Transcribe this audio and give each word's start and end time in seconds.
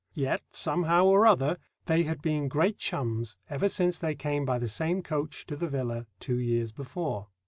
Yet, 0.15 0.41
somehow 0.53 1.05
or 1.05 1.27
other, 1.27 1.57
they 1.85 2.01
had 2.05 2.23
been 2.23 2.47
great 2.47 2.79
chums 2.79 3.37
ever 3.51 3.69
since 3.69 3.99
they 3.99 4.15
came 4.15 4.45
by 4.45 4.57
the 4.57 4.67
same 4.67 5.03
coach 5.03 5.45
to 5.45 5.55
the 5.55 5.67
Villa 5.67 6.07
two 6.19 6.39
years 6.39 6.71
before. 6.71 7.27